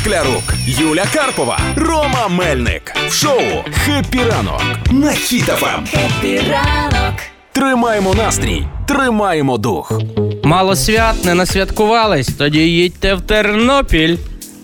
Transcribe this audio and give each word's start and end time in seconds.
Шклярук, 0.00 0.42
Юля 0.66 1.04
Карпова, 1.14 1.58
Рома 1.76 2.28
Мельник. 2.28 2.92
В 3.08 3.12
шоу 3.12 3.40
«Хеппі 3.84 4.18
ранок» 4.18 4.62
на 4.90 5.10
Ем. 5.10 5.16
Хіт 5.16 5.56
FM. 5.56 5.86
ранок. 6.50 7.14
Тримаємо 7.52 8.14
настрій, 8.14 8.66
тримаємо 8.88 9.58
дух. 9.58 9.92
Мало 10.44 10.76
свят, 10.76 11.24
не 11.24 11.34
насвяткувались, 11.34 12.28
тоді 12.28 12.58
їдьте 12.58 13.14
в 13.14 13.20
Тернопіль. 13.20 14.16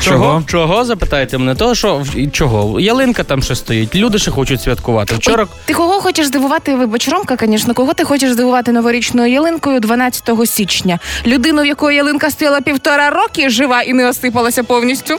Чого? 0.00 0.42
Чого? 0.46 0.84
Запитаєте 0.84 1.38
мене? 1.38 1.54
Того, 1.54 1.74
що 1.74 1.96
в- 1.98 2.30
чого? 2.32 2.80
Ялинка 2.80 3.24
там 3.24 3.42
ще 3.42 3.54
стоїть, 3.54 3.94
люди 3.94 4.18
ще 4.18 4.30
хочуть 4.30 4.62
святкувати. 4.62 5.14
Вчора 5.14 5.42
Ой, 5.42 5.58
ти 5.64 5.74
кого 5.74 5.92
хочеш 6.00 6.26
здивувати? 6.26 6.74
Вибач, 6.74 7.08
Ромка, 7.08 7.36
звісно, 7.40 7.74
кого 7.74 7.94
ти 7.94 8.04
хочеш 8.04 8.32
здивувати 8.32 8.72
новорічною 8.72 9.32
ялинкою 9.32 9.80
12 9.80 10.46
січня? 10.46 10.98
Людину, 11.26 11.62
в 11.62 11.66
якої 11.66 11.96
ялинка 11.96 12.30
стояла 12.30 12.60
півтора 12.60 13.10
роки, 13.10 13.50
жива 13.50 13.82
і 13.82 13.92
не 13.92 14.08
осипалася 14.08 14.62
повністю. 14.64 15.18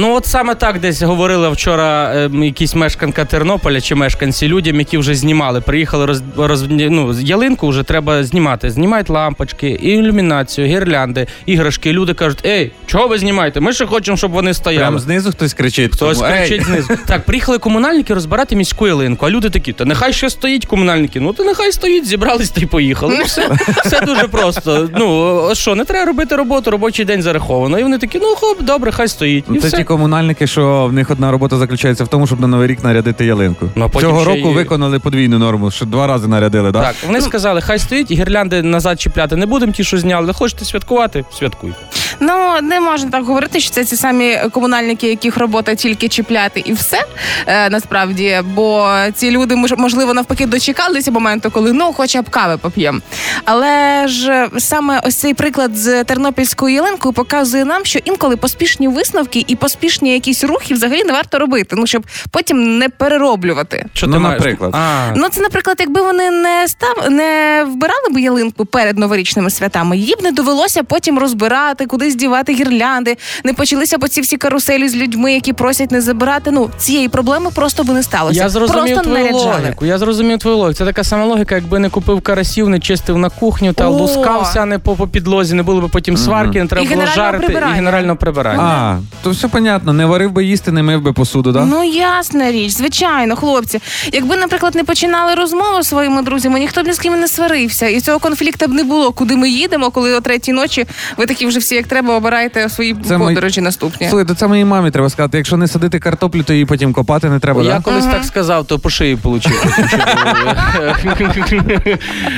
Ну 0.00 0.14
от 0.14 0.26
саме 0.26 0.54
так 0.54 0.80
десь 0.80 1.02
говорила 1.02 1.48
вчора 1.48 2.12
ем, 2.14 2.44
якісь 2.44 2.74
мешканка 2.74 3.24
Тернополя 3.24 3.80
чи 3.80 3.94
мешканці 3.94 4.48
людям, 4.48 4.78
які 4.78 4.98
вже 4.98 5.14
знімали. 5.14 5.60
Приїхали 5.60 6.06
роз, 6.06 6.22
роз 6.36 6.64
ну, 6.68 7.14
ялинку 7.20 7.68
вже 7.68 7.82
треба 7.82 8.24
знімати. 8.24 8.70
Знімають 8.70 9.10
лампочки, 9.10 9.68
ілюмінацію, 9.68 10.66
гірлянди, 10.66 11.26
іграшки. 11.46 11.92
Люди 11.92 12.14
кажуть, 12.14 12.46
ей, 12.46 12.72
чого 12.86 13.08
ви 13.08 13.18
знімаєте? 13.18 13.60
Ми 13.60 13.72
ще 13.72 13.86
хочемо, 13.86 14.16
щоб 14.16 14.30
вони 14.30 14.54
стояли. 14.54 14.82
Прям 14.82 14.98
знизу 14.98 15.30
хтось 15.30 15.54
кричить. 15.54 15.92
Хтось 15.94 16.18
тому, 16.18 16.30
«Ей!» 16.30 16.48
кричить 16.48 16.66
знизу. 16.66 16.88
Так, 17.06 17.24
приїхали 17.24 17.58
комунальники 17.58 18.14
розбирати 18.14 18.56
міську 18.56 18.86
ялинку, 18.86 19.26
а 19.26 19.30
люди 19.30 19.50
такі, 19.50 19.72
та 19.72 19.84
нехай 19.84 20.12
ще 20.12 20.30
стоїть 20.30 20.66
комунальники. 20.66 21.20
Ну 21.20 21.32
то 21.32 21.44
нехай 21.44 21.72
стоїть, 21.72 22.06
зібрались 22.06 22.50
та 22.50 22.60
й 22.60 22.66
поїхали. 22.66 23.14
Ну, 23.18 23.24
все, 23.24 23.50
все 23.84 24.00
дуже 24.00 24.28
просто. 24.28 24.88
Ну 24.96 25.50
що, 25.52 25.74
не 25.74 25.84
треба 25.84 26.06
робити 26.06 26.36
роботу, 26.36 26.70
робочий 26.70 27.04
день 27.04 27.22
зараховано. 27.22 27.78
І 27.78 27.82
вони 27.82 27.98
такі, 27.98 28.18
ну 28.18 28.34
хоп, 28.36 28.62
добре, 28.62 28.92
хай 28.92 29.08
стоїть. 29.08 29.44
І 29.54 29.58
все. 29.58 29.87
Комунальники, 29.88 30.46
що 30.46 30.86
в 30.86 30.92
них 30.92 31.10
одна 31.10 31.30
робота 31.30 31.56
заключається 31.56 32.04
в 32.04 32.08
тому, 32.08 32.26
щоб 32.26 32.40
на 32.40 32.46
новий 32.46 32.66
рік 32.66 32.84
нарядити 32.84 33.24
ялинку. 33.26 33.70
Ну, 33.74 33.84
а 33.84 33.88
потім 33.88 34.08
Цього 34.08 34.20
ще 34.20 34.30
року 34.30 34.48
й- 34.48 34.54
виконали 34.54 34.98
подвійну 34.98 35.38
норму, 35.38 35.70
що 35.70 35.84
два 35.84 36.06
рази 36.06 36.28
нарядили, 36.28 36.72
так? 36.72 36.82
Так, 36.82 36.94
вони 37.06 37.20
сказали, 37.20 37.60
хай 37.60 37.78
стоїть, 37.78 38.10
гірлянди 38.10 38.62
назад 38.62 39.00
чіпляти 39.00 39.36
не 39.36 39.46
будемо, 39.46 39.72
ті, 39.72 39.84
що 39.84 39.98
зняли. 39.98 40.32
Хочете 40.32 40.64
святкувати? 40.64 41.24
Святкуйте. 41.32 41.76
Ну 42.20 42.54
не 42.62 42.80
можна 42.80 43.10
так 43.10 43.24
говорити, 43.24 43.60
що 43.60 43.70
це 43.70 43.84
ці 43.84 43.96
самі 43.96 44.38
комунальники, 44.52 45.08
яких 45.08 45.36
робота 45.36 45.74
тільки 45.74 46.08
чіпляти, 46.08 46.62
і 46.64 46.72
все 46.72 47.04
е, 47.46 47.70
насправді. 47.70 48.40
Бо 48.54 48.88
ці 49.14 49.30
люди 49.30 49.54
мож- 49.56 49.74
можливо 49.78 50.14
навпаки 50.14 50.46
дочекалися 50.46 51.10
моменту, 51.10 51.50
коли 51.50 51.72
ну 51.72 51.92
хоча 51.96 52.22
б 52.22 52.30
кави 52.30 52.56
поп'ємо. 52.58 53.00
Але 53.44 54.04
ж 54.08 54.32
е, 54.32 54.48
саме 54.58 55.00
ось 55.04 55.16
цей 55.16 55.34
приклад 55.34 55.76
з 55.76 56.04
тернопільською 56.04 56.74
ялинкою 56.74 57.12
показує 57.12 57.64
нам, 57.64 57.84
що 57.84 57.98
інколи 58.04 58.36
поспішні 58.36 58.88
висновки 58.88 59.44
і 59.46 59.56
поспішні 59.56 60.12
якісь 60.12 60.44
рухи 60.44 60.74
взагалі 60.74 61.04
не 61.04 61.12
варто 61.12 61.38
робити. 61.38 61.76
Ну 61.78 61.86
щоб 61.86 62.06
потім 62.30 62.78
не 62.78 62.88
перероблювати. 62.88 63.86
Що 63.94 64.06
Ну, 64.06 64.12
ти 64.12 64.18
наприклад. 64.18 64.70
А, 64.74 65.12
Ну, 65.16 65.28
це, 65.28 65.40
наприклад, 65.40 65.76
якби 65.80 66.02
вони 66.02 66.30
не 66.30 66.68
став 66.68 67.10
не 67.10 67.64
вбирали 67.68 68.08
б 68.10 68.18
ялинку 68.18 68.64
перед 68.64 68.98
новорічними 68.98 69.50
святами, 69.50 69.96
її 69.98 70.14
б 70.16 70.22
не 70.22 70.32
довелося 70.32 70.82
потім 70.82 71.18
розбирати, 71.18 71.86
кудись 72.08 72.20
дівати 72.20 72.52
гірлянди, 72.52 73.16
не 73.44 73.52
почалися 73.52 73.98
б 73.98 74.08
ці 74.08 74.20
всі 74.20 74.36
каруселі 74.36 74.88
з 74.88 74.96
людьми, 74.96 75.32
які 75.32 75.52
просять 75.52 75.90
не 75.90 76.00
забирати. 76.00 76.50
Ну 76.50 76.70
цієї 76.78 77.08
проблеми 77.08 77.50
просто 77.54 77.84
би 77.84 77.94
не 77.94 78.02
сталося. 78.02 78.40
Я 78.42 78.48
зрозумів 78.48 78.82
просто 78.94 79.02
твою 79.10 79.24
наряджали. 79.24 79.62
логіку. 79.62 79.84
Я 79.86 79.98
зрозумів 79.98 80.38
твою 80.38 80.56
логіку. 80.56 80.74
Це 80.74 80.84
така 80.84 81.04
сама 81.04 81.24
логіка, 81.24 81.54
якби 81.54 81.78
не 81.78 81.88
купив 81.90 82.20
карасів, 82.20 82.68
не 82.68 82.80
чистив 82.80 83.18
на 83.18 83.30
кухню 83.30 83.72
та 83.72 83.88
О! 83.88 83.90
лускався 83.90 84.64
не 84.64 84.78
по, 84.78 84.94
по 84.94 85.08
підлозі, 85.08 85.54
не 85.54 85.62
було 85.62 85.80
б 85.80 85.90
потім 85.90 86.16
сварки, 86.16 86.62
не 86.62 86.66
треба 86.68 86.86
І 86.86 86.94
було 86.94 87.06
жарити 87.06 87.44
прибирання. 87.44 87.72
і 87.72 87.76
генерального 87.76 88.16
прибирання. 88.16 88.62
А, 88.62 88.98
то 89.22 89.30
все 89.30 89.48
понятно, 89.48 89.92
не 89.92 90.06
варив 90.06 90.30
би 90.32 90.44
їсти, 90.44 90.72
не 90.72 90.82
мив 90.82 91.02
би 91.02 91.12
посуду, 91.12 91.52
так? 91.52 91.64
Ну 91.66 91.84
ясна 91.84 92.52
річ, 92.52 92.72
звичайно, 92.72 93.36
хлопці. 93.36 93.80
Якби, 94.12 94.36
наприклад, 94.36 94.74
не 94.74 94.84
починали 94.84 95.34
розмову 95.34 95.82
своїми 95.82 96.22
друзями, 96.22 96.60
ніхто 96.60 96.82
б 96.82 96.86
ні 96.86 96.92
з 96.92 96.98
ким 96.98 97.20
не 97.20 97.28
сварився, 97.28 97.86
і 97.86 98.00
цього 98.00 98.18
конфлікту 98.18 98.66
б 98.66 98.72
не 98.72 98.84
було. 98.84 99.12
Куди 99.12 99.36
ми 99.36 99.48
їдемо, 99.50 99.90
коли 99.90 100.14
о 100.14 100.20
третій 100.20 100.52
ночі 100.52 100.86
ви 101.16 101.26
такі 101.26 101.46
вже 101.46 101.58
всі 101.58 101.74
як 101.74 101.86
треба 101.86 101.97
обираєте 102.02 102.68
свої 102.68 102.96
Це 103.08 103.18
мої- 103.18 103.34
подорожі 103.34 103.60
наступні. 103.60 104.08
Слухай, 104.08 104.26
то 104.26 104.34
це 104.34 104.46
моїй 104.46 104.64
мамі 104.64 104.90
треба 104.90 105.10
сказати. 105.10 105.36
Якщо 105.36 105.56
не 105.56 105.68
садити 105.68 105.98
картоплю, 105.98 106.42
то 106.42 106.52
її 106.52 106.64
потім 106.64 106.92
копати 106.92 107.28
не 107.30 107.38
треба. 107.38 107.62
Я 107.62 107.74
да? 107.74 107.80
колись 107.80 108.04
так 108.04 108.24
сказав, 108.24 108.64
то 108.64 108.78
по 108.78 108.90
шиї 108.90 109.16
получив. 109.16 109.64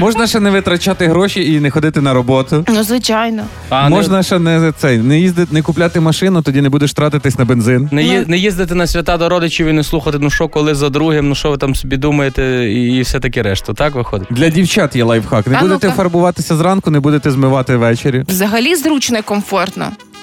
Можна 0.00 0.26
ще 0.26 0.40
не 0.40 0.50
витрачати 0.50 1.06
гроші 1.06 1.52
і 1.52 1.60
не 1.60 1.70
ходити 1.70 2.00
на 2.00 2.14
роботу. 2.14 2.64
Ну, 2.68 2.82
звичайно. 2.82 3.42
А, 3.70 3.88
Можна 3.88 4.22
ще 4.22 4.38
не 4.38 4.72
цей 4.78 4.98
не 4.98 5.20
їздити, 5.20 5.54
не 5.54 5.62
купляти 5.62 6.00
машину, 6.00 6.42
тоді 6.42 6.60
не 6.60 6.68
будеш 6.68 6.92
тратитись 6.92 7.38
на 7.38 7.44
бензин. 7.44 7.88
Не, 7.92 8.02
ї- 8.02 8.28
не 8.28 8.38
їздити 8.38 8.74
на 8.74 8.86
свята 8.86 9.16
до 9.16 9.28
родичів 9.28 9.66
і 9.66 9.72
не 9.72 9.84
слухати, 9.84 10.18
ну 10.20 10.30
що, 10.30 10.48
коли 10.48 10.74
за 10.74 10.88
другим, 10.88 11.28
ну 11.28 11.34
що 11.34 11.50
ви 11.50 11.56
там 11.56 11.74
собі 11.74 11.96
думаєте, 11.96 12.42
і, 12.72 12.96
і 12.96 13.00
все 13.00 13.20
таке 13.20 13.42
решту, 13.42 13.74
так 13.74 13.94
виходить? 13.94 14.28
Для 14.30 14.48
дівчат 14.48 14.96
є 14.96 15.04
лайфхак. 15.04 15.46
Не 15.46 15.56
А 15.56 15.60
будете 15.60 15.86
ну-ка. 15.86 15.96
фарбуватися 15.96 16.56
зранку, 16.56 16.90
не 16.90 17.00
будете 17.00 17.30
змивати 17.30 17.76
ввечері. 17.76 18.24
Взагалі 18.28 18.74
зручно 18.76 19.18
і 19.18 19.22
комфортно. 19.22 19.47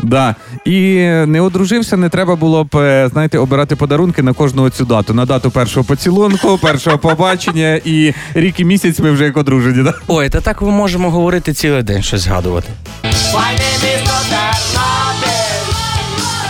Да. 0.03 0.35
І 0.65 0.95
не 1.25 1.41
одружився, 1.41 1.97
не 1.97 2.09
треба 2.09 2.35
було 2.35 2.63
б, 2.63 2.75
е, 2.75 3.09
знаєте, 3.13 3.37
обирати 3.37 3.75
подарунки 3.75 4.21
на 4.21 4.33
кожну 4.33 4.69
цю 4.69 4.85
дату. 4.85 5.13
На 5.13 5.25
дату 5.25 5.51
першого 5.51 5.83
поцілунку, 5.83 6.57
першого 6.61 6.97
побачення 6.97 7.81
і 7.85 8.13
рік 8.33 8.59
і 8.59 8.65
місяць 8.65 8.99
ми 8.99 9.11
вже 9.11 9.23
як 9.23 9.37
одружені. 9.37 9.83
Да? 9.83 9.93
Ой, 10.07 10.29
та 10.29 10.41
так 10.41 10.61
ми 10.61 10.69
можемо 10.69 11.11
говорити 11.11 11.53
цілий 11.53 11.83
день, 11.83 12.03
щось 12.03 12.21
згадувати. 12.21 12.69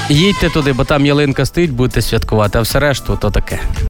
Їдьте 0.09 0.50
туди, 0.50 0.74
бо 0.74 0.84
там 0.84 1.06
ялинка 1.06 1.46
стоїть, 1.46 1.72
будете 1.72 2.02
святкувати, 2.02 2.58
а 2.58 2.62
все 2.62 2.80
решту 2.80 3.18
то 3.22 3.31
таке. 3.31 3.59